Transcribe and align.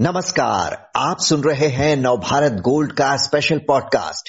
नमस्कार, 0.00 0.90
आप 0.96 1.16
सुन 1.18 1.40
रहे 1.40 1.68
हैं 1.68 1.96
नवभारत 1.96 2.52
गोल्ड 2.52 2.92
का 2.92 3.16
स्पेशल 3.16 3.58
पॉडकास्ट 3.58 4.28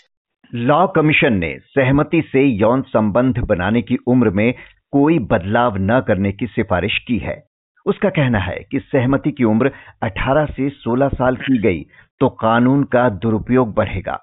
लॉ 0.55 0.87
कमीशन 0.87 1.33
ने 1.33 1.59
सहमति 1.59 2.21
से 2.21 2.45
यौन 2.45 2.81
संबंध 2.81 3.37
बनाने 3.37 3.81
की 3.81 3.97
उम्र 4.07 4.29
में 4.29 4.53
कोई 4.91 5.19
बदलाव 5.19 5.73
न 5.77 6.01
करने 6.07 6.31
की 6.31 6.47
सिफारिश 6.47 6.97
की 7.07 7.17
है। 7.17 7.43
उसका 7.85 8.09
कहना 8.09 8.39
है 8.39 8.55
कि 8.71 8.79
सहमति 8.79 9.31
की 9.31 9.43
उम्र 9.43 9.71
18 10.03 10.45
से 10.45 10.69
16 10.69 11.07
साल 11.07 11.35
की 11.35 11.57
गई 11.57 11.85
तो 12.19 12.29
कानून 12.29 12.83
का 12.83 13.09
दुरुपयोग 13.09 13.73
बढ़ेगा। 13.73 14.19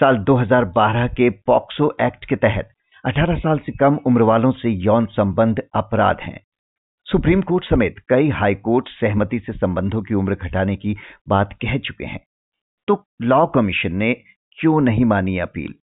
साल 0.00 0.16
2012 0.16 1.08
के 1.08 1.30
पॉक्सो 1.30 1.96
एक्ट 2.02 2.24
के 2.24 2.36
तहत 2.36 2.68
18 3.06 3.38
साल 3.38 3.58
से 3.58 3.72
कम 3.72 3.98
उम्र 4.06 4.22
वालों 4.22 4.52
से 4.52 4.68
यौन 4.68 5.06
संबंध 5.06 5.62
अपराध 5.74 6.16
हैं। 6.22 6.43
सुप्रीम 7.14 7.42
कोर्ट 7.42 7.64
समेत 7.64 7.94
कई 8.08 8.28
हाई 8.28 8.54
कोर्ट 8.54 8.88
सहमति 8.88 9.38
से 9.40 9.52
संबंधों 9.52 10.02
की 10.02 10.14
उम्र 10.14 10.34
घटाने 10.34 10.76
की 10.76 10.96
बात 11.28 11.52
कह 11.52 11.78
चुके 11.78 12.04
हैं। 12.04 12.20
तो 12.88 13.06
लॉ 13.22 13.46
कमीशन 13.46 13.92
ने 13.92 14.14
क्यों 14.60 14.80
नहीं 14.80 15.04
मानी 15.04 15.38
अपील? 15.38 15.74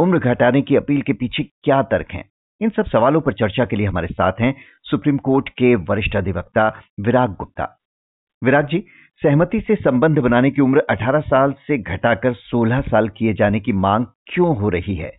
उम्र 0.00 0.18
घटाने 0.18 0.62
की 0.62 0.76
अपील 0.76 1.02
के 1.02 1.12
पीछे 1.12 1.42
क्या 1.42 1.82
तर्क 1.82 2.06
हैं? 2.10 2.30
इन 2.60 2.70
सब 2.70 2.84
सवालों 2.84 3.20
पर 3.20 3.32
चर्चा 3.32 3.64
के 3.64 3.76
लिए 3.76 3.86
हमारे 3.86 4.06
साथ 4.06 4.32
हैं 4.40 4.54
सुप्रीम 4.82 5.18
कोर्ट 5.18 5.48
के 5.48 5.74
वरिष्ठ 5.74 6.16
अधिवक्ता 6.16 6.82
विराग 7.00 7.30
गुप्ता। 7.30 7.80
विराग 8.44 8.66
जी 8.66 8.84
सहमति 9.22 9.60
से 9.60 9.74
संबंध 9.74 10.18
बनाने 10.18 10.50
की 10.50 10.62
उम्र 10.62 10.78
18 10.90 11.20
साल 11.20 11.52
से 11.52 11.78
घटाकर 11.78 12.32
16 12.32 12.80
साल 12.80 13.08
किए 13.08 13.34
जाने 13.34 13.60
की 13.60 13.72
मांग 13.72 14.06
क्यों 14.06 14.56
हो 14.56 14.68
रही 14.68 14.94
है? 14.94 15.18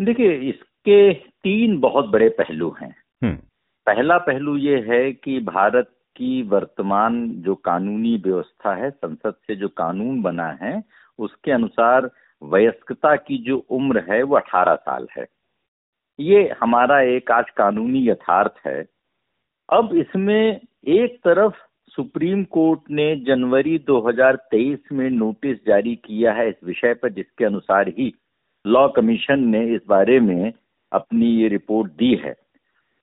देखिए 0.00 0.32
इसके 0.32 1.14
तीन 1.14 1.80
बहुत 1.80 2.06
बड़े 2.06 2.28
पहलू 2.28 2.76
हैं। 2.82 2.94
हम्म, 3.22 3.38
पहला 3.88 4.18
पहलू 4.18 4.56
ये 4.56 4.84
है 4.88 5.12
कि 5.12 5.40
भारत 5.40 5.90
की 6.16 6.42
वर्तमान 6.42 7.30
जो 7.30 7.54
कानूनी 7.54 8.16
व्यवस्था 8.16 8.74
है, 8.74 8.90
संसद 8.90 9.34
से 9.46 9.56
जो 9.56 9.68
कानून 9.68 10.22
बना 10.22 10.48
है, 10.62 10.84
उसके 11.18 11.52
अनुसार 11.52 12.10
वयस्कता 12.42 13.16
की 13.16 13.38
जो 13.38 13.58
उम्र 13.58 14.04
है 14.10 14.22
वो 14.22 14.36
18 14.36 14.74
साल 14.74 15.08
है। 15.18 15.26
ये 16.20 16.54
हमारा 16.60 17.00
एक 17.00 17.30
आज 17.30 17.50
कानूनी 17.50 18.08
यथार्थ 18.08 18.66
है। 18.66 18.86
अब 19.72 19.94
इसमें 19.94 20.60
एक 20.88 21.20
तरफ़ 21.24 21.54
सुप्रीम 21.88 22.44
कोर्ट 22.44 22.80
ने 22.90 23.16
जनवरी 23.16 23.78
2023 23.78 24.92
में 24.92 25.10
नोटिस 25.10 25.66
जारी 25.66 25.96
किया 25.96 26.32
है 26.32 26.48
इस 26.48 26.56
विषय 26.64 26.94
पर, 26.94 27.08
जिसके 27.08 27.44
अनुसार 27.44 27.88
ही 27.88 28.14
लॉ 28.66 28.88
कमीशन 28.88 29.40
ने 29.40 29.74
इस 29.74 29.82
बारे 29.88 30.20
में 30.20 30.52
अपनी 30.92 31.26
ये 31.26 31.48
रिपोर्ट 31.48 31.92
दी 31.92 32.14
है। 32.14 32.47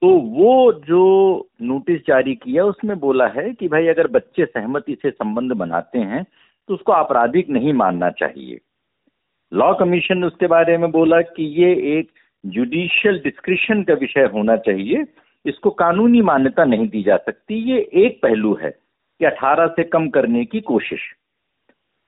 तो 0.01 0.07
वो 0.09 0.71
जो 0.87 1.49
नोटिस 1.61 1.99
जारी 2.07 2.35
किया, 2.35 2.63
उसमें 2.65 2.99
बोला 2.99 3.27
है 3.27 3.51
कि 3.53 3.67
भाई 3.67 3.87
अगर 3.87 4.07
बच्चे 4.07 4.45
सहमति 4.45 4.97
से 5.01 5.11
संबंध 5.11 5.51
बनाते 5.51 5.99
हैं 5.99 6.23
तो 6.69 6.73
उसको 6.73 6.91
आपराधिक 6.91 7.49
नहीं 7.49 7.73
मानना 7.73 8.09
चाहिए। 8.09 8.59
लॉ 9.51 9.73
कमीशन 9.73 10.17
ने 10.17 10.27
उसके 10.27 10.47
बारे 10.47 10.77
में 10.77 10.91
बोला 10.91 11.21
कि 11.21 11.43
ये 11.63 11.71
एक 11.99 12.11
जुडिशियल 12.45 13.19
डिस्क्रिप्शन 13.19 13.83
का 13.83 13.93
विषय 13.93 14.29
होना 14.33 14.55
चाहिए, 14.57 15.03
इसको 15.45 15.69
कानूनी 15.69 16.21
मान्यता 16.21 16.65
नहीं 16.65 16.87
दी 16.87 17.03
जा 17.03 17.17
सकती। 17.17 17.55
ये 17.55 17.79
एक 17.93 18.19
पहलू 18.23 18.53
है 18.61 18.69
कि 18.69 19.25
18 19.25 19.67
से 19.67 19.83
कम 19.83 20.09
करने 20.09 20.45
की 20.45 20.61
कोशिश। 20.61 20.99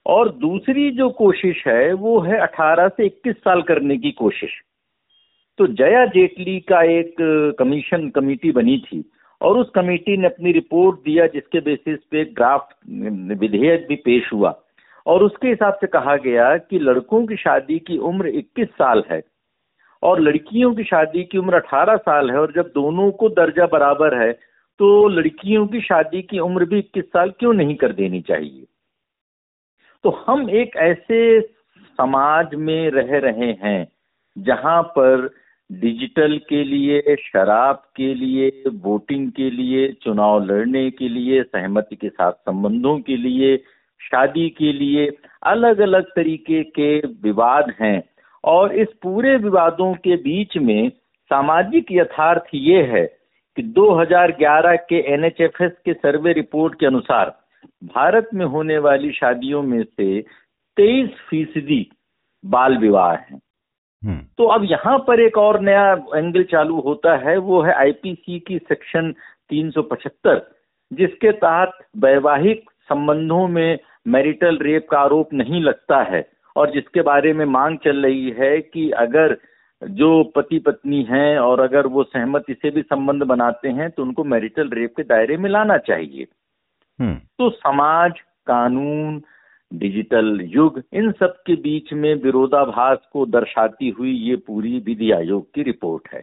और 0.05 0.29
दूसरी 0.29 0.89
जो 0.91 1.09
कोशिश 1.09 1.63
है, 1.67 1.93
वो 1.93 2.19
है 2.19 2.39
18 2.39 2.87
से 2.87 3.05
21 3.05 3.35
साल 3.35 3.61
करने 3.61 3.97
की 3.97 4.11
कोशिश। 4.11 4.49
तो 5.57 5.67
जया 5.67 6.05
जेटली 6.05 6.59
का 6.59 6.83
एक 6.83 7.15
कमीशन 7.59 8.09
कमेटी 8.09 8.51
बनी 8.51 8.77
थी 8.79 9.11
और 9.41 9.57
उस 9.57 9.69
कमेटी 9.69 10.17
ने 10.17 10.27
अपनी 10.27 10.51
रिपोर्ट 10.51 10.99
दिया 10.99 11.27
जिसके 11.27 11.59
बेसिस 11.59 11.99
पे 12.11 12.23
ड्राफ्ट 12.23 12.75
विधेयक 13.39 13.85
भी 13.89 13.95
पेश 13.95 14.33
हुआ। 14.33 14.63
और 15.05 15.23
उसके 15.23 15.47
हिसाब 15.47 15.73
से 15.73 15.87
कहा 15.87 16.15
गया 16.15 16.57
कि 16.57 16.79
लड़कों 16.79 17.25
की 17.25 17.35
शादी 17.35 17.79
की 17.79 17.97
उम्र 17.97 18.29
21 18.29 18.65
साल 18.65 19.03
है 19.11 19.23
और 20.03 20.19
लड़कियों 20.19 20.75
की 20.75 20.83
शादी 20.83 21.23
की 21.23 21.37
उम्र 21.37 21.59
18 21.59 21.97
साल 21.97 22.31
है 22.31 22.37
और 22.37 22.53
जब 22.53 22.71
दोनों 22.73 23.11
को 23.11 23.29
दर्जा 23.29 23.65
बराबर 23.65 24.21
है 24.21 24.33
तो 24.79 25.07
लड़कियों 25.07 25.67
की 25.67 25.81
शादी 25.81 26.21
की 26.21 26.39
उम्र 26.39 26.65
भी 26.65 26.79
21 26.79 27.03
साल 27.03 27.29
क्यों 27.29 27.53
नहीं 27.53 27.75
कर 27.75 27.93
देनी 27.93 28.21
चाहिए? 28.21 28.65
तो 30.03 30.09
हम 30.27 30.49
एक 30.49 30.75
ऐसे 30.75 31.41
समाज 31.97 32.55
में 32.55 32.89
रह 32.89 33.17
रहे 33.19 33.51
हैं 33.51 33.87
जहाँ 34.37 34.83
पर 34.83 35.29
डिजिटल 35.71 36.37
के 36.49 36.63
लिए, 36.63 37.15
शराब 37.15 37.83
के 37.95 38.13
लिए, 38.13 38.63
वोटिंग 38.73 39.31
के 39.31 39.49
लिए, 39.49 39.93
चुनाव 39.93 40.45
लड़ने 40.45 40.91
के 40.91 41.09
लिए, 41.09 41.43
सहमति 41.43 41.95
के 41.95 42.09
साथ 42.09 42.31
संबंधों 42.31 42.99
के 42.99 43.17
लिए, 43.17 43.57
शादी 43.99 44.49
के 44.49 44.73
लिए 44.73 45.17
अलग 45.43 45.79
अलग 45.79 46.03
तरीके 46.03 46.63
के 46.63 46.99
विवाद 46.99 47.73
हैं। 47.81 48.03
और 48.43 48.75
इस 48.75 48.87
पूरे 49.01 49.37
विवादों 49.37 49.93
के 49.93 50.15
बीच 50.15 50.57
में 50.57 50.89
सामाजिक 51.29 51.85
यथार्थ 51.91 52.43
ये 52.53 52.83
है 52.83 53.05
कि 53.55 53.63
2011 53.63 54.75
के 54.75 55.13
एनएचएफएस 55.13 55.71
के 55.85 55.93
सर्वे 55.93 56.33
रिपोर्ट 56.33 56.79
के 56.79 56.85
अनुसार 56.85 57.39
भारत 57.83 58.29
में 58.33 58.45
होने 58.45 58.77
वाली 58.77 59.11
शादियों 59.11 59.63
में 59.63 59.83
से 59.83 60.21
23 60.77 61.07
फ़ीसदी 61.29 61.91
बाल 62.45 62.77
विवाह 62.77 63.15
हैं। 63.15 63.39
तो 64.09 64.45
अब 64.45 64.63
यहाँ 64.63 64.97
पर 64.99 65.19
एक 65.19 65.37
और 65.37 65.59
नया 65.59 65.91
एंगल 66.15 66.43
चालू 66.43 66.79
होता 66.79 67.15
है 67.15 67.37
वो 67.37 67.61
है 67.61 67.73
आईपीसी 67.73 68.39
की 68.39 68.57
सेक्शन 68.57 69.13
375 69.53 70.39
जिसके 70.93 71.31
तहत 71.31 71.71
वैवाहिक 71.97 72.69
संबंधों 72.89 73.47
में 73.47 73.79
मैरिटल 74.07 74.57
रेप 74.57 74.87
का 74.91 74.99
आरोप 74.99 75.33
नहीं 75.33 75.61
लगता 75.61 76.01
है 76.01 76.29
और 76.55 76.71
जिसके 76.71 77.01
बारे 77.01 77.33
में 77.33 77.45
मांग 77.45 77.77
चल 77.77 78.05
रही 78.05 78.29
है 78.29 78.61
कि 78.61 78.91
अगर 78.91 79.37
जो 79.83 80.23
पति 80.23 80.59
पत्नी 80.59 81.03
हैं 81.03 81.39
और 81.39 81.59
अगर 81.59 81.87
वो 81.87 82.03
सहमति 82.03 82.53
से 82.53 82.69
भी 82.69 82.81
संबंध 82.81 83.23
बनाते 83.23 83.69
हैं 83.69 83.89
तो 83.89 84.03
उनको 84.03 84.23
मैरिटल 84.23 84.69
रेप 84.69 84.93
के 84.97 85.03
दायरे 85.03 85.37
में 85.37 85.49
लाना 85.49 85.77
चाहिए। 85.77 86.27
हम्म, 86.99 87.15
तो 87.15 87.49
समाज 87.49 88.11
कानून 88.47 89.21
डिजिटल 89.73 90.39
युग, 90.45 90.81
इन 90.93 91.11
सब 91.11 91.33
के 91.47 91.55
बीच 91.55 91.93
में 91.93 92.13
विरोधाभास 92.15 92.97
को 93.13 93.25
दर्शाती 93.25 93.89
हुई 93.89 94.11
ये 94.19 94.35
पूरी 94.47 94.77
विधि 94.79 95.11
आयोग 95.11 95.47
की 95.55 95.63
रिपोर्ट 95.63 96.13
है। 96.13 96.21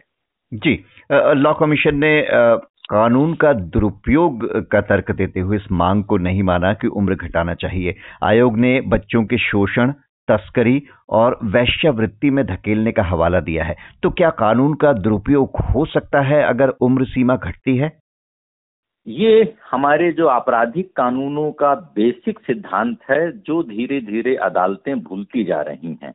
जी 0.51 0.83
लॉ 1.11 1.53
कमीशन 1.53 1.95
ने 1.95 2.25
कानून 2.89 3.33
का 3.33 3.51
दुरुपयोग 3.53 4.45
का 4.71 4.81
तर्क 4.81 5.11
देते 5.11 5.39
हुए 5.39 5.55
इस 5.55 5.71
मांग 5.71 6.03
को 6.03 6.17
नहीं 6.17 6.43
माना 6.43 6.73
कि 6.73 6.87
उम्र 6.87 7.15
घटाना 7.15 7.53
चाहिए। 7.53 7.95
आयोग 8.23 8.57
ने 8.57 8.79
बच्चों 8.81 9.23
के 9.23 9.37
शोषण, 9.37 9.91
तस्करी 10.27 10.81
और 11.09 11.37
वैश्यावृत्ति 11.43 12.29
में 12.29 12.45
धकेलने 12.45 12.91
का 12.91 13.03
हवाला 13.03 13.39
दिया 13.39 13.63
है। 13.63 13.75
तो 14.03 14.09
क्या 14.09 14.29
कानून 14.29 14.73
का 14.73 14.93
दुरुपयोग 14.93 15.59
हो 15.65 15.85
सकता 15.85 16.21
है 16.21 16.41
अगर 16.43 16.69
उम्र 16.81 17.05
सीमा 17.05 17.35
घटती 17.35 17.77
है? 17.77 17.91
ये 19.07 19.53
हमारे 19.71 20.11
जो 20.11 20.27
आपराधिक 20.27 20.91
कानूनों 20.95 21.51
का 21.51 21.73
बेसिक 21.75 22.39
सिद्धांत 22.39 22.97
है, 23.11 23.31
जो 23.31 23.63
धीरे 23.63 23.99
धीरे 24.01 24.35
अदालतें 24.35 24.99
भूलती 24.99 25.43
जा 25.43 25.61
रही 25.61 25.97
हैं, 26.03 26.13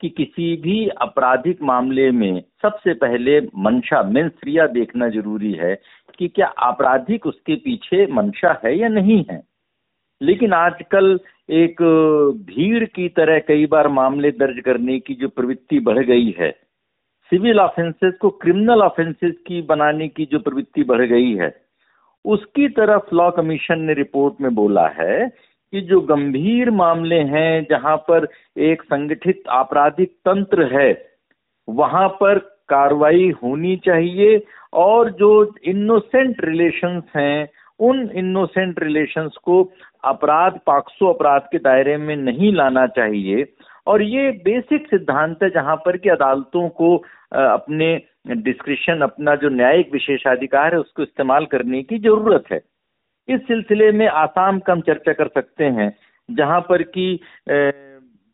कि 0.00 0.08
किसी 0.08 0.56
भी 0.56 0.88
आपराधिक 0.88 1.62
मामले 1.62 2.10
में 2.10 2.42
सबसे 2.62 2.94
पहले 2.94 3.40
मंशा 3.40 4.02
मेंसरिया 4.02 4.66
देखना 4.66 5.08
ज़रूरी 5.08 5.52
है 5.52 5.74
कि 6.18 6.28
क्या 6.28 6.46
आपराधिक 6.46 7.26
उसके 7.26 7.54
पीछे 7.56 8.06
मंशा 8.06 8.60
है 8.64 8.76
या 8.78 8.88
नहीं 8.88 9.24
है। 9.30 9.42
लेकिन 10.20 10.52
आजकल 10.52 11.18
एक 11.50 11.82
भीड़ 12.46 12.84
की 12.84 13.08
तरह 13.08 13.38
कई 13.38 13.66
बार 13.66 13.88
मामले 13.88 14.30
दर्ज 14.30 14.60
करने 14.64 14.98
की 15.00 15.14
जो 15.14 15.28
प्रवृत्ति 15.28 15.80
बढ़ 15.80 15.98
गई 15.98 16.34
है, 16.38 16.50
सिविल 17.32 17.60
ऑफेंसेस 17.60 18.14
को 18.14 18.30
क्रिमिनल 18.30 18.82
ऑफेंसेस 18.82 19.34
की 19.46 19.62
बनाने 19.62 20.08
की 20.08 20.26
जो 20.26 20.38
प्रवृत्ति 20.38 20.82
बढ़ 20.82 21.04
गई 21.06 21.34
है 21.34 21.67
उसकी 22.24 22.68
तरफ़ 22.68 23.14
लॉ 23.14 23.30
कमीशन 23.30 23.80
ने 23.80 23.94
रिपोर्ट 23.94 24.40
में 24.40 24.54
बोला 24.54 24.86
है 24.88 25.28
कि 25.72 25.80
जो 25.80 26.00
गंभीर 26.00 26.70
मामले 26.70 27.18
हैं, 27.20 27.66
जहाँ 27.70 27.96
पर 27.96 28.26
एक 28.56 28.82
संगठित 28.82 29.42
आपराधिक 29.50 30.10
तंत्र 30.24 30.66
है, 30.72 30.90
वहाँ 31.68 32.08
पर 32.08 32.38
कार्रवाई 32.68 33.30
होनी 33.42 33.76
चाहिए 33.76 34.40
और 34.72 35.10
जो 35.10 35.30
इनोसेंट 35.64 36.44
रिलेशंस 36.44 37.04
हैं, 37.16 37.48
उन 37.80 38.10
इनोसेंट 38.14 38.82
रिलेशंस 38.82 39.36
को 39.42 39.62
अपराध, 40.04 40.58
पाक्सो 40.66 41.12
अपराध 41.12 41.42
के 41.52 41.58
दायरे 41.58 41.96
में 41.96 42.16
नहीं 42.16 42.52
लाना 42.52 42.86
चाहिए। 42.86 43.46
और 43.86 44.02
ये 44.02 44.30
बेसिक 44.44 44.86
सिद्धांत 44.86 45.42
है, 45.42 45.50
जहाँ 45.50 45.76
पर 45.76 45.96
कि 45.96 46.08
अदालतों 46.08 46.68
को 46.68 46.96
अपने 47.32 47.96
डिस्क्रिप्शन 48.24 49.00
अपना 49.00 49.34
जो 49.34 49.48
न्यायिक 49.48 49.92
विशेषाधिकार 49.92 50.74
है, 50.74 50.80
उसको 50.80 51.02
इस्तेमाल 51.02 51.46
करने 51.46 51.82
की 51.82 51.98
ज़रूरत 51.98 52.44
है। 52.52 52.60
इस 53.28 53.40
सिलसिले 53.42 53.90
में 53.92 54.06
आसाम 54.06 54.58
का 54.58 54.72
हम 54.72 54.80
चर्चा 54.80 55.12
कर 55.12 55.28
सकते 55.28 55.64
हैं, 55.64 55.92
जहाँ 56.28 56.60
पर 56.60 56.82
कि 56.84 57.18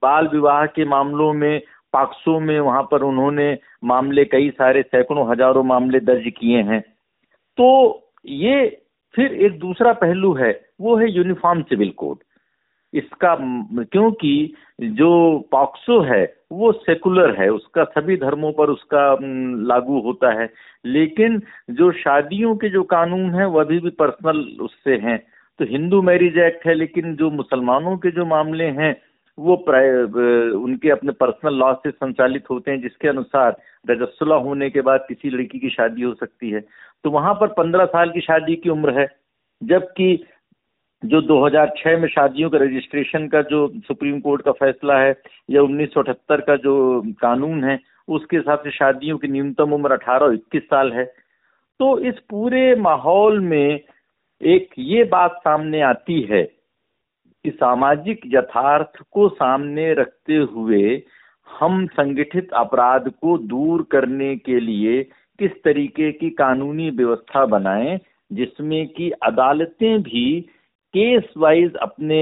बाल 0.03 0.29
विवाह 0.29 0.65
के 0.67 0.85
मामलों 0.85 1.33
में, 1.33 1.61
पाक्सो 1.93 2.39
में, 2.41 2.59
वहाँ 2.61 2.83
पर 2.83 3.03
उन्होंने 3.03 3.57
मामले, 3.85 4.25
कई 4.25 4.51
सारे 4.51 4.83
सैकड़ों, 4.83 5.31
हज़ारों 5.31 5.63
मामले 5.65 6.01
दर्ज 6.01 6.33
किए 6.39 6.63
हैं। 6.63 6.81
तो 7.59 7.69
ये 8.27 8.69
फिर 9.15 9.33
एक 9.37 9.59
दूसरा 9.59 9.93
पहलू 9.95 10.33
है, 10.35 10.53
वो 10.81 10.97
है 10.97 11.11
यूनिफॉर्म 11.11 11.63
सिविल 11.63 11.91
कोड। 11.91 12.19
इसका 12.95 13.37
क्योंकि 13.85 14.55
जो 14.81 15.11
पॉक्सो 15.53 16.01
है 16.03 16.25
वो 16.53 16.71
सेकुलर 16.73 17.35
है 17.41 17.49
उसका 17.49 17.85
सभी 17.85 18.17
धर्मों 18.17 18.53
पर 18.53 18.71
उसका 18.71 19.07
लागू 19.69 20.01
होता 20.01 20.33
है। 20.41 20.49
लेकिन 20.85 21.41
जो 21.71 21.91
शादियों 21.93 22.55
के 22.57 22.69
जो 22.71 22.83
कानून 22.83 23.35
है 23.35 23.47
वह 23.47 23.65
भी, 23.65 23.79
भी 23.81 23.91
पर्सनल 23.91 24.39
उससे 24.61 24.97
हैं। 24.97 25.19
तो 25.59 25.65
हिंदू 25.65 26.03
मैरिज 26.03 26.39
एक्ट 26.39 26.67
है 26.67 26.75
लेकिन 26.75 27.15
जो 27.17 27.31
मुसलमानों 27.31 27.97
के 27.97 28.11
जो 28.11 28.25
मामले 28.27 28.65
हैं 28.79 28.95
वो 29.39 29.55
उनके 30.59 30.91
अपने 30.91 31.13
पर्सनल 31.13 31.55
लॉ 31.55 31.73
से 31.75 31.91
संचालित 31.91 32.45
होते 32.51 32.71
हैं 32.71 32.81
जिसके 32.81 33.09
अनुसार 33.09 33.57
रजस्वला 33.91 34.37
होने 34.37 34.71
के 34.71 34.81
बाद 34.81 35.05
किसी 35.09 35.31
लड़की 35.31 35.59
की 35.59 35.71
शादी 35.71 36.03
हो 36.03 36.13
सकती 36.15 36.51
है। 36.51 36.61
तो 37.05 37.11
वहाँ 37.11 37.35
पर 37.35 37.47
पंद्रह 37.47 37.85
साल 37.87 38.11
की 38.11 38.21
शादी 38.21 38.57
की 38.57 38.71
उम्र 38.71 38.99
है 39.01 39.07
जबकि 39.63 40.25
जो 41.05 41.21
2006 41.23 41.99
में 42.01 42.09
शादियों 42.09 42.51
का 42.51 42.59
रजिस्ट्रेशन 42.59 43.29
का 43.29 43.43
जो 43.43 43.69
सुप्रीम 43.77 44.21
कोर्ट 44.21 44.43
का 44.43 44.53
फैसला 44.53 44.99
है, 44.99 45.15
या 45.51 45.63
उन्नीस 45.63 45.93
सौ 45.95 46.01
अठहत्तर 46.01 46.41
का 46.41 46.57
जो 46.57 47.03
कानून 47.21 47.65
है, 47.65 47.79
उसके 48.09 48.37
हिसाब 48.37 48.59
से 48.59 48.71
शादियों 48.71 49.19
की 49.19 49.29
न्यूनतम 49.29 49.73
उम्र 49.73 49.93
अठारह 49.93 50.33
इक्कीस 50.35 50.63
साल 50.63 50.93
है। 50.93 51.05
तो 51.81 51.99
इस 51.99 52.15
पूरे 52.31 52.75
माहौल 52.75 53.41
में 53.41 53.81
एक 54.41 54.71
ये 54.79 55.05
बात 55.05 55.37
सामने 55.39 55.81
आती 55.81 56.21
है 56.23 56.43
कि 57.45 57.51
सामाजिक 57.51 58.21
यथार्थ 58.27 59.03
को 59.13 59.29
सामने 59.29 59.93
रखते 59.95 60.37
हुए 60.37 61.03
हम 61.61 61.87
संगठित 61.87 62.53
अपराध 62.53 63.11
को 63.11 63.39
दूर 63.39 63.87
करने 63.91 64.37
के 64.37 64.61
लिए 64.61 65.03
किस 65.39 65.63
तरीके 65.65 66.13
की 66.13 66.31
कानूनी 66.31 66.91
व्यवस्था 66.91 67.47
बनाएँ, 67.47 67.99
जिसमें 68.33 68.89
कि 68.89 69.11
अदालतें 69.11 70.03
भी 70.03 70.49
केस 70.97 71.33
वाइज 71.37 71.75
अपने 71.75 72.21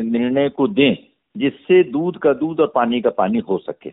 निर्णय 0.00 0.48
को 0.48 0.68
दें, 0.68 0.96
जिससे 1.36 1.82
दूध 1.82 2.18
का 2.18 2.32
दूध 2.32 2.60
और 2.60 2.72
पानी 2.74 3.00
का 3.00 3.10
पानी 3.10 3.38
हो 3.48 3.58
सके। 3.58 3.90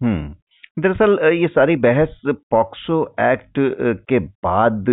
हम्म। 0.00 0.34
दरअसल 0.78 1.18
ये 1.32 1.48
सारी 1.48 1.76
बहस 1.76 2.20
पॉक्सो 2.50 3.02
एक्ट 3.20 3.58
के 4.08 4.18
बाद 4.18 4.84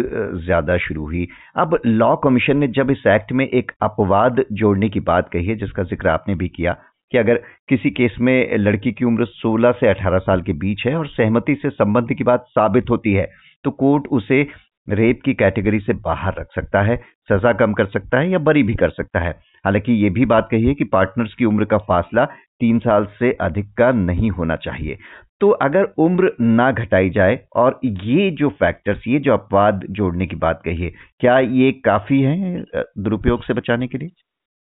ज़्यादा 0.45 0.77
शुरू 0.77 1.05
हुई। 1.05 1.27
अब 1.55 1.77
लॉ 1.85 2.15
कमीशन 2.15 2.57
ने 2.57 2.67
जब 2.67 2.91
इस 2.91 3.05
एक्ट 3.07 3.31
में 3.31 3.47
एक 3.47 3.71
अपवाद 3.81 4.43
जोड़ने 4.51 4.89
की 4.89 4.99
बात 4.99 5.29
कही 5.29 5.45
है, 5.45 5.55
जिसका 5.55 5.83
ज़िक्र 5.83 6.07
आपने 6.07 6.35
भी 6.35 6.47
किया, 6.47 6.75
कि 7.11 7.17
अगर 7.17 7.35
किसी 7.69 7.89
केस 7.89 8.15
में 8.19 8.57
लड़की 8.57 8.91
की 8.91 9.05
उम्र 9.05 9.25
16 9.25 9.71
से 9.71 9.87
18 9.87 10.19
साल 10.19 10.41
के 10.41 10.53
बीच 10.53 10.85
है 10.87 10.95
और 10.95 11.07
सहमति 11.07 11.55
से 11.55 11.69
संबंध 11.69 12.13
की 12.13 12.23
बात 12.23 12.45
साबित 12.49 12.89
होती 12.89 13.13
है 13.13 13.31
तो 13.65 13.71
कोर्ट 13.71 14.07
उसे 14.11 14.43
रेप 14.89 15.21
की 15.25 15.33
कैटेगरी 15.33 15.79
से 15.79 15.93
बाहर 15.93 16.35
रख 16.39 16.47
सकता 16.55 16.81
है 16.81 16.97
सजा 17.31 17.53
कम 17.53 17.73
कर 17.73 17.85
सकता 17.85 18.19
है 18.19 18.29
या 18.29 18.37
बरी 18.39 18.63
भी 18.63 18.73
कर 18.75 18.89
सकता 18.89 19.19
है। 19.19 19.31
हालाँकि 19.65 19.93
ये 19.93 20.09
भी 20.09 20.25
बात 20.25 20.47
कही 20.51 20.65
है 20.65 20.73
कि 20.73 20.83
पार्टनर्स 20.83 21.33
की 21.33 21.45
उम्र 21.45 21.65
का 21.65 21.77
फासला 21.77 22.25
तीन 22.59 22.79
साल 22.79 23.07
से 23.19 23.31
अधिक 23.31 23.73
का 23.73 23.91
नहीं 23.91 24.29
होना 24.29 24.55
चाहिए। 24.55 24.97
तो 25.41 25.49
अगर 25.49 25.83
उम्र 25.97 26.31
ना 26.41 26.71
घटाई 26.71 27.09
जाए 27.09 27.39
और 27.55 27.79
ये 27.85 28.29
जो 28.31 28.49
फैक्टर्स 28.49 29.07
ये 29.07 29.19
जो 29.19 29.33
अपवाद 29.33 29.85
जोड़ने 29.89 30.27
की 30.27 30.35
बात 30.35 30.61
कही 30.65 30.83
है 30.83 30.91
क्या 31.19 31.39
ये 31.39 31.71
काफ़ी 31.71 32.21
है 32.21 32.65
दुरुपयोग 32.75 33.43
से 33.43 33.53
बचाने 33.53 33.87
के 33.87 33.97
लिए? 33.97 34.09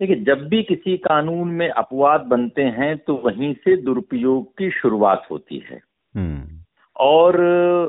देखिए 0.01 0.17
जब 0.17 0.49
भी 0.49 0.63
किसी 0.63 0.97
कानून 0.97 1.49
में 1.49 1.69
अपवाद 1.69 2.21
बनते 2.21 2.63
हैं 2.63 2.97
तो 2.99 3.23
वहीं 3.25 3.55
से 3.55 3.77
दुरुपयोग 3.77 4.59
की 4.59 4.71
शुरुआत 4.71 5.27
होती 5.31 5.63
है। 5.71 5.81
हम्म। 6.17 6.60
और 7.01 7.41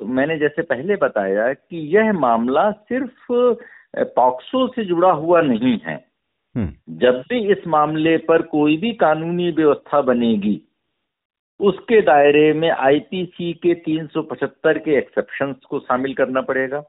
मैंने 0.04 0.38
जैसे 0.38 0.62
पहले 0.62 0.96
बताया 0.96 1.54
कि 1.54 1.98
यह 1.98 2.13
मामला 2.13 2.72
सिर्फ़ 2.72 3.34
पॉक्सो 3.98 4.68
से 4.68 4.86
जुड़ा 4.86 5.12
हुआ 5.12 5.42
नहीं 5.42 5.80
है। 5.86 6.06
हम्म। 6.58 6.98
जब 6.98 7.24
भी 7.30 7.52
इस 7.52 7.68
मामले 7.68 8.18
पर 8.18 8.42
कोई 8.42 8.78
भी 8.78 8.92
कानूनी 8.94 9.52
व्यवस्था 9.52 10.02
बनेगी 10.02 10.62
उसके 11.60 12.02
दायरे 12.02 12.54
में 12.54 12.69
आईपीसी 12.69 13.54
के 13.54 13.74
375 13.74 14.78
के 14.78 14.92
एक्सेप्शंस 14.92 15.56
को 15.69 15.80
शामिल 15.80 16.14
करना 16.14 16.42
पड़ेगा। 16.42 16.84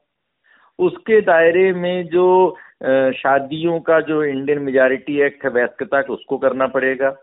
उसके 0.79 1.21
दायरे 1.21 1.73
में 1.73 2.07
जो 2.07 2.57
शादियों 3.11 3.79
का 3.79 3.99
जो 4.01 4.23
इंडियन 4.23 4.59
मेजॉरिटी 4.59 5.21
एक्ट 5.21 5.43
है 5.45 5.51
वैस्कता 5.51 6.01
उसको 6.01 6.37
करना 6.37 6.67
पड़ेगा। 6.67 7.15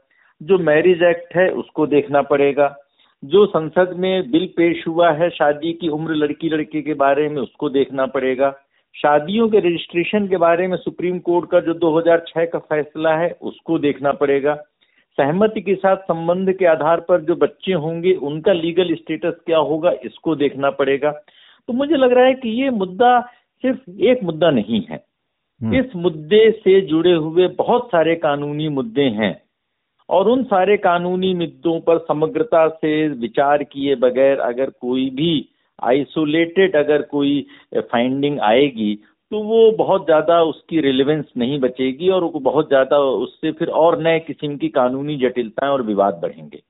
जो 0.43 0.59
मैरिज 0.59 1.03
एक्ट 1.03 1.37
है 1.37 1.51
उसको 1.51 1.87
देखना 1.87 2.23
पड़ेगा। 2.23 2.77
जो 3.25 3.47
संसद 3.47 3.95
में 3.97 4.31
बिल 4.31 4.47
पेश 4.57 4.89
हुआ 4.89 5.13
है 5.13 5.31
शादी 5.31 5.73
की 5.73 5.89
उम्र 5.89 6.15
लड़की 6.15 6.49
लड़के 6.49 6.83
के 6.83 6.95
बारे 6.95 7.29
में 7.29 7.43
उसको 7.43 7.69
देखना 7.69 8.07
पड़ेगा। 8.07 8.57
शादियों 8.95 9.49
के 9.49 9.59
रजिस्ट्रेशन 9.59 10.29
के 10.29 10.37
बारे 10.37 10.69
में 10.69 10.77
सुप्रीम 10.77 11.19
कोर्ट 11.19 11.51
का 11.51 11.61
जो 11.61 11.75
2006 11.75 12.47
का 12.47 12.59
फैसला 12.59 13.17
है 13.17 13.37
उसको 13.43 13.79
देखना 13.79 14.13
पड़ेगा। 14.13 14.55
सहमति 15.17 15.61
के 15.61 15.75
साथ 15.75 15.97
संबंध 15.97 16.53
के 16.53 16.67
आधार 16.67 17.01
पर 17.01 17.21
जो 17.21 17.37
बच्चे 17.37 17.73
होंगे 17.73 18.15
उनका 18.15 18.53
लीगल 18.53 18.95
स्टेटस 18.95 19.35
क्या 19.47 19.59
होगा 19.59 19.93
इसको 20.05 20.37
देखना 20.37 20.71
पड़ेगा। 20.71 21.11
तो 21.67 21.73
मुझे 21.73 21.97
लग 21.97 22.13
रहा 22.13 22.25
है 22.25 22.35
कि 22.35 22.49
ये 22.63 22.71
मुद्दा 22.71 23.21
सिर्फ़ 23.63 23.91
एक 24.01 24.23
मुद्दा 24.23 24.51
नहीं 24.51 24.83
है। 24.91 25.05
हम्म। 25.63 25.75
इस 25.75 25.87
मुद्दे 25.97 26.51
से 26.51 26.81
जुड़े 26.81 27.13
हुए 27.13 27.49
बहुत 27.49 27.87
सारे 27.87 28.15
कानूनी 28.15 28.69
मुद्दे 28.69 29.03
हैं। 29.03 29.43
और 30.11 30.29
उन 30.29 30.43
सारे 30.45 30.77
कानूनी 30.77 31.35
मुद्दों 31.35 31.79
पर 31.81 31.99
समग्रता 31.99 32.67
से 32.69 32.93
विचार 33.09 33.63
किए 33.65 33.95
बगैर 33.97 34.41
अगर 34.41 34.71
कोई 34.81 35.09
भी 35.11 35.33
आइसोलेटेड 35.83 36.77
अगर 36.77 37.03
कोई 37.03 37.47
फाइंडिंग 37.77 38.41
आएगी 38.41 38.95
तो 39.33 39.43
वो 39.43 39.71
बहुत 39.73 40.05
ज़्यादा 40.05 40.41
उसकी 40.43 40.81
रिलेवेंस 40.81 41.25
नहीं 41.37 41.61
बचेगी 41.61 42.09
और 42.09 42.25
बहुत 42.41 42.69
ज़्यादा 42.69 42.99
उससे 42.99 43.53
फिर 43.53 43.69
और 43.69 44.01
नए 44.03 44.19
किस्म 44.19 44.57
की 44.57 44.69
कानूनी 44.69 45.17
जटिलताएँ 45.17 45.71
और 45.73 45.83
विवाद 45.83 46.19
बढ़ेंगे। 46.23 46.63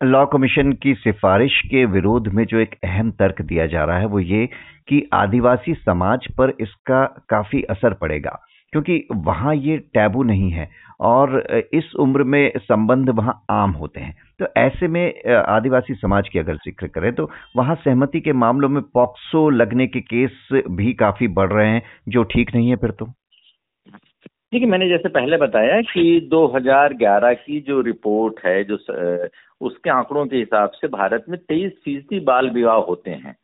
लॉ 0.00 0.24
कमीशन 0.26 0.72
की 0.72 0.94
सिफारिश 0.94 1.60
के 1.66 1.84
विरोध 1.84 2.28
में 2.28 2.44
जो 2.44 2.58
एक 2.58 2.74
अहम 2.84 3.10
तर्क 3.10 3.42
दिया 3.42 3.66
जा 3.66 3.84
रहा 3.84 3.98
है, 3.98 4.06
वो 4.06 4.20
ये 4.20 4.46
कि 4.88 5.08
आदिवासी 5.12 5.74
समाज 5.74 6.26
पर 6.32 6.52
इसका 6.60 7.04
काफ़ी 7.28 7.62
असर 7.70 7.94
पड़ेगा। 7.94 8.38
क्योंकि 8.74 9.06
वहाँ 9.24 9.54
ये 9.54 9.76
टैबू 9.94 10.22
नहीं 10.22 10.50
है 10.50 10.68
और 11.00 11.40
इस 11.74 11.92
उम्र 12.00 12.22
में 12.24 12.52
संबंध 12.58 13.10
वहाँ 13.10 13.34
आम 13.50 13.70
होते 13.72 14.00
हैं 14.00 14.14
तो 14.40 14.46
ऐसे 14.56 14.88
में 14.88 15.32
आदिवासी 15.34 15.94
समाज 15.94 16.28
की 16.28 16.38
अगर 16.38 16.56
ज़िक्र 16.56 16.86
करें 16.86 17.12
तो 17.14 17.28
वहाँ 17.56 17.74
सहमति 17.74 18.20
के 18.20 18.32
मामलों 18.34 18.68
में 18.68 18.82
पॉक्सो 18.94 19.48
लगने 19.50 19.86
के 19.86 20.00
केस 20.02 20.48
भी 20.70 20.92
काफ़ी 20.94 21.28
बढ़ 21.28 21.52
रहे 21.52 21.68
हैं, 21.68 21.82
जो 22.08 22.22
ठीक 22.24 22.54
नहीं 22.54 22.70
है 22.70 22.76
फिर 22.76 22.90
तो 22.90 23.06
देखिए, 24.52 24.68
मैंने 24.68 24.88
जैसे 24.88 25.08
पहले 25.08 25.36
बताया 25.36 25.80
कि 25.82 26.20
2011 26.30 27.32
की 27.36 27.60
जो 27.60 27.80
रिपोर्ट 27.82 28.40
है, 28.46 28.62
जो 28.64 28.74
उसके 29.60 29.90
आंकड़ों 29.90 30.26
के 30.26 30.36
हिसाब 30.36 30.70
से 30.70 30.88
भारत 30.88 31.24
में 31.28 31.38
तेईस 31.40 31.72
फ़ीसदी 31.84 32.20
बाल 32.24 32.50
विवाह 32.50 32.76
होते 32.88 33.10
हैं। 33.10 33.34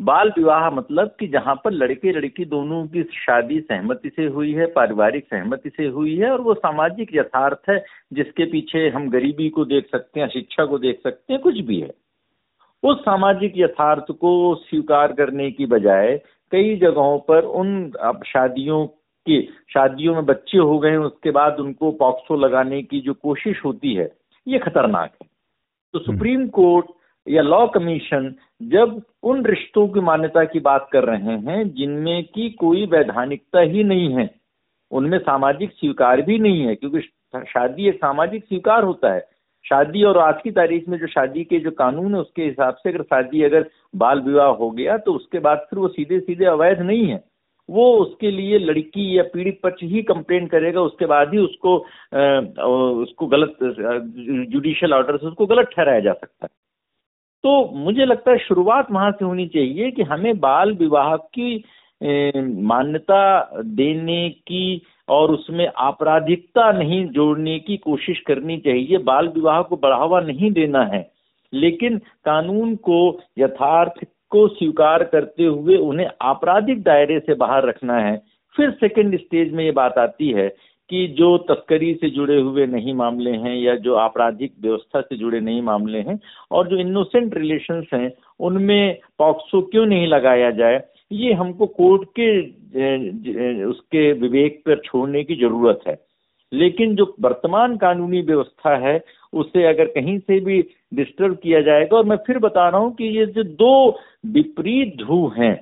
बाल 0.00 0.28
विवाह 0.28 0.70
मतलब 0.70 1.16
कि 1.20 1.26
जहाँ 1.26 1.54
पर 1.64 1.70
लड़के 1.70 2.12
लड़की 2.12 2.44
दोनों 2.44 2.86
की 2.86 3.02
शादी 3.02 3.60
सहमति 3.60 4.10
से 4.16 4.26
हुई 4.26 4.52
है 4.52 4.66
पारिवारिक 4.66 5.24
सहमति 5.24 5.70
से 5.70 5.86
हुई 5.86 6.16
है 6.16 6.30
और 6.30 6.40
वो 6.40 6.54
सामाजिक 6.54 7.10
यथार्थ 7.14 7.70
है 7.70 7.84
जिसके 8.12 8.44
पीछे 8.44 8.88
हम 8.88 9.10
गरीबी 9.10 9.48
को 9.48 9.64
देख 9.64 9.90
सकते 9.92 10.20
हैं 10.20 10.28
शिक्षा 10.28 10.64
को 10.64 10.78
देख 10.78 11.00
सकते 11.02 11.32
हैं 11.32 11.42
कुछ 11.42 11.58
भी 11.58 11.80
है। 11.80 11.90
उस 12.82 13.00
सामाजिक 13.00 13.52
यथार्थ 13.56 14.10
को 14.10 14.54
स्वीकार 14.54 15.12
करने 15.12 15.50
की 15.50 15.66
बजाय 15.66 16.20
कई 16.50 16.76
जगहों 16.76 17.18
पर 17.18 17.44
उन 17.44 17.92
शादियों 18.26 18.86
के 19.26 19.42
शादियों 19.42 20.14
में 20.14 20.26
बच्चे 20.26 20.58
हो 20.58 20.78
गए 20.78 20.96
उसके 20.96 21.30
बाद 21.30 21.60
उनको 21.60 21.92
पॉक्सो 21.92 22.36
लगाने 22.36 22.82
की 22.82 23.00
जो 23.00 23.14
कोशिश 23.14 23.64
होती 23.64 23.94
है 23.94 24.12
ये 24.48 24.58
खतरनाक 24.58 25.10
है। 25.22 25.28
तो 25.92 25.98
हम्म। 25.98 26.12
सुप्रीम 26.12 26.48
कोर्ट 26.48 26.86
या 27.26 27.42
लॉ 27.42 27.66
कमीशन 27.66 28.34
जब 28.70 29.00
उन 29.22 29.44
रिश्तों 29.46 29.86
की 29.88 30.00
मान्यता 30.00 30.44
की 30.44 30.60
बात 30.60 30.88
कर 30.92 31.04
रहे 31.04 31.36
हैं 31.40 31.62
जिनमें 31.74 32.24
की 32.24 32.48
कोई 32.60 32.86
वैधानिकता 32.86 33.60
ही 33.60 33.84
नहीं 33.84 34.14
है 34.14 34.28
उनमें 34.90 35.18
सामाजिक 35.18 35.72
स्वीकार 35.72 36.22
भी 36.22 36.38
नहीं 36.38 36.60
है 36.60 36.74
क्योंकि 36.74 37.00
शादी 37.48 37.88
एक 37.88 37.96
सामाजिक 37.96 38.44
स्वीकार 38.44 38.84
होता 38.84 39.12
है। 39.12 39.20
शादी 39.64 40.02
और 40.02 40.18
आज 40.18 40.40
की 40.44 40.50
तारीख 40.50 40.88
में 40.88 40.98
जो 40.98 41.06
शादी 41.06 41.44
के 41.44 41.58
जो 41.60 41.70
कानून 41.70 42.14
है 42.14 42.20
उसके 42.20 42.44
हिसाब 42.44 42.74
से 42.74 42.90
अगर 42.90 43.02
शादी 43.02 43.42
अगर 43.42 43.68
बाल 43.96 44.20
विवाह 44.20 44.48
हो 44.60 44.70
गया 44.70 44.96
तो 44.98 45.12
उसके 45.12 45.38
बाद 45.38 45.66
फिर 45.70 45.78
वो 45.78 45.88
सीधे 45.88 46.20
सीधे 46.20 46.44
अवैध 46.44 46.80
नहीं 46.80 47.06
है। 47.06 47.22
वो 47.68 47.92
उसके 47.96 48.30
लिए 48.30 48.58
लड़की 48.58 49.18
या 49.18 49.22
पीड़ित 49.34 49.60
पक्ष 49.62 49.82
ही 49.82 50.02
कंप्लेन 50.02 50.46
करेगा 50.46 50.80
उसके 50.80 51.06
बाद 51.06 51.32
ही 51.32 51.38
उसको 51.38 51.76
आ, 51.78 52.64
उसको 53.02 53.26
गलत 53.26 53.56
जुडिशियल 53.60 54.94
ऑर्डर 54.94 55.16
से 55.16 55.26
उसको 55.26 55.46
गलत 55.46 55.70
ठहराया 55.76 56.00
जा 56.00 56.12
सकता 56.12 56.46
है। 56.46 56.59
तो 57.44 57.70
मुझे 57.74 58.04
लगता 58.04 58.30
है 58.30 58.38
शुरुआत 58.38 58.90
वहाँ 58.92 59.10
से 59.10 59.24
होनी 59.24 59.46
चाहिए 59.46 59.90
कि 59.90 60.02
हमें 60.02 60.38
बाल 60.40 60.72
विवाह 60.72 61.16
की 61.16 61.64
मान्यता 62.62 63.22
देने 63.64 64.28
की 64.28 64.82
और 65.08 65.30
उसमें 65.30 65.66
आपराधिकता 65.76 66.70
नहीं 66.72 67.04
जोड़ने 67.08 67.58
की 67.58 67.76
कोशिश 67.76 68.20
करनी 68.20 68.58
चाहिए। 68.58 68.98
बाल 68.98 69.28
विवाह 69.28 69.62
को 69.62 69.76
बढ़ावा 69.76 70.20
नहीं 70.20 70.50
देना 70.52 70.84
है। 70.84 71.10
लेकिन 71.52 71.98
कानून 71.98 72.74
को, 72.76 73.20
यथार्थ 73.38 74.04
को 74.30 74.46
स्वीकार 74.48 75.04
करते 75.04 75.44
हुए 75.44 75.76
उन्हें 75.76 76.08
आपराधिक 76.22 76.82
दायरे 76.82 77.18
से 77.20 77.34
बाहर 77.34 77.66
रखना 77.68 77.98
है। 77.98 78.16
फिर 78.56 78.70
सेकंड 78.70 79.18
स्टेज 79.18 79.52
में 79.52 79.64
ये 79.64 79.70
बात 79.70 79.98
आती 79.98 80.30
है 80.30 80.48
कि 80.90 81.06
जो 81.18 81.36
तस्करी 81.48 81.92
से 81.94 82.10
जुड़े 82.10 82.40
हुए 82.40 82.66
नहीं 82.66 82.94
मामले 82.94 83.30
हैं 83.30 83.54
या 83.56 83.74
जो 83.76 83.94
आपराधिक 83.94 84.52
व्यवस्था 84.62 85.00
से 85.00 85.16
जुड़े 85.16 85.40
नहीं 85.40 85.62
मामले 85.62 85.98
हैं 85.98 86.18
और 86.50 86.68
जो 86.68 86.76
इनोसेंट 86.76 87.36
रिलेशंस 87.36 87.86
हैं, 87.94 88.12
उनमें 88.40 88.98
पॉक्सो 89.18 89.60
क्यों 89.62 89.86
नहीं 89.86 90.06
लगाया 90.06 90.50
जाए? 90.50 90.82
ये 91.12 91.32
हमको 91.32 91.66
कोर्ट 91.66 92.08
के 92.18 92.30
उसके 93.64 94.12
विवेक 94.12 94.62
पर 94.66 94.80
छोड़ने 94.84 95.22
की 95.24 95.36
ज़रूरत 95.36 95.80
है। 95.88 95.96
लेकिन 96.52 96.94
जो 96.96 97.04
वर्तमान 97.20 97.76
कानूनी 97.76 98.20
व्यवस्था 98.20 98.76
है, 98.76 99.00
उसे 99.32 99.64
अगर 99.64 99.84
कहीं 99.86 100.18
से 100.18 100.38
भी 100.40 100.60
डिस्टर्ब 100.94 101.36
किया 101.36 101.60
जाएगा, 101.60 101.96
और 101.96 102.04
मैं 102.04 102.16
फिर 102.16 102.38
बता 102.38 102.68
रहा 102.68 102.80
हूँ 102.80 102.94
कि 102.94 103.04
ये 103.18 103.26
जो 103.26 103.42
दो 103.42 103.98
विपरीत 104.26 104.96
ध्रुव 104.96 105.32
हैं, 105.38 105.54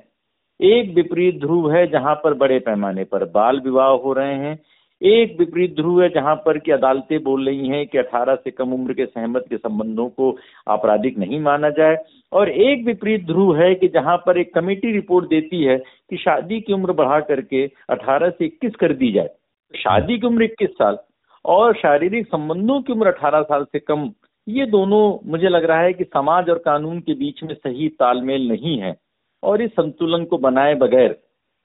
एक 0.61 0.95
विपरीत 0.95 1.41
ध्रुव 1.41 1.71
है 1.73 1.87
जहाँ 1.87 2.15
पर 2.15 2.35
बड़े 2.35 2.59
पैमाने 2.59 3.05
पर 3.05 3.25
बाल 3.25 3.61
विवाह 3.61 3.89
हो 3.89 4.13
रहे 4.13 4.35
हैं 4.35 4.59
एक 5.03 5.37
विपरीत 5.39 5.75
ध्रुव 5.77 6.03
है 6.03 6.09
जहाँ 6.09 6.35
पर 6.37 6.59
की 6.59 6.73
अदालतें 6.73 7.23
बोल 7.23 7.47
रही 7.47 7.69
हैं 7.69 7.87
कि 7.87 7.99
18 7.99 8.35
से 8.35 8.51
कम 8.51 8.73
उम्र 8.73 8.93
के 8.93 9.07
सहमत 9.07 9.45
के 9.51 9.57
संबंधों 9.57 10.09
को 10.09 10.37
आपराधिक 10.69 11.19
नहीं 11.19 11.41
माना 11.41 11.71
जाए। 11.71 11.97
और 12.33 12.49
एक 12.49 12.85
विपरीत 12.87 13.27
ध्रुव 13.27 13.57
है 13.57 13.75
कि 13.75 13.89
जहाँ 13.89 14.17
पर 14.17 14.39
एक 14.39 14.55
कमेटी 14.55 14.93
रिपोर्ट 14.93 15.29
देती 15.29 15.63
है 15.65 15.77
कि 15.79 16.17
शादी 16.17 16.61
की 16.61 16.73
उम्र 16.73 16.93
बढ़ा 16.93 17.21
करके 17.21 17.65
18 17.91 18.31
से 18.31 18.45
21 18.45 18.77
कर 18.77 18.93
दी 18.93 19.13
जाए। 19.13 19.31
शादी 19.75 20.19
की 20.19 20.27
उम्र 20.27 20.45
21 20.45 20.71
साल 20.71 20.99
और 21.45 21.75
शारीरिक 21.75 22.27
संबंधों 22.27 22.81
की 22.83 22.93
उम्र 22.93 23.09
18 23.09 23.43
साल 23.43 23.65
से 23.65 23.79
कम, 23.79 24.11
ये 24.49 24.67
दोनों 24.67 25.31
मुझे 25.31 25.49
लग 25.49 25.65
रहा 25.65 25.81
है 25.81 25.93
कि 25.93 26.05
समाज 26.05 26.51
और 26.51 26.59
कानून 26.59 27.01
के 27.01 27.15
बीच 27.15 27.43
में 27.43 27.55
सही 27.55 27.89
तालमेल 27.89 28.49
नहीं 28.49 28.79
है 28.79 28.95
और 29.43 29.63
इस 29.63 29.71
संतुलन 29.71 30.25
को 30.25 30.39
बनाए 30.39 30.75
बगैर 30.75 31.19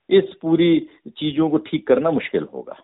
इस 0.09 0.33
पूरी 0.41 0.87
चीज़ों 1.17 1.49
को 1.49 1.57
ठीक 1.57 1.87
करना 1.87 2.11
मुश्किल 2.11 2.47
होगा। 2.53 2.75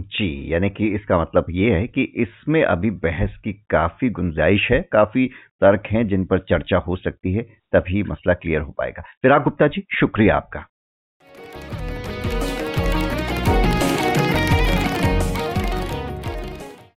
जी, 0.00 0.54
यानी 0.54 0.70
कि 0.70 0.88
इसका 0.88 1.20
मतलब 1.20 1.44
ये 1.50 1.72
है 1.72 1.86
कि 1.86 2.02
इसमें 2.02 2.64
अभी 2.64 2.90
बहस 2.90 3.36
की 3.44 3.52
काफ़ी 3.52 4.10
गुंजाइश 4.10 4.70
है, 4.70 4.88
काफ़ी 4.92 5.26
तर्क 5.60 5.82
हैं 5.86 6.08
जिन 6.08 6.24
पर 6.24 6.38
चर्चा 6.38 6.76
हो 6.76 6.96
सकती 6.96 7.32
है, 7.32 7.42
तभी 7.72 8.02
मसला 8.02 8.34
क्लियर 8.34 8.60
हो 8.60 8.72
पाएगा। 8.72 9.02
विराग 9.24 9.42
गुप्ता 9.42 9.68
जी, 9.68 9.84
शुक्रिया 10.00 10.36
आपका। 10.36 10.66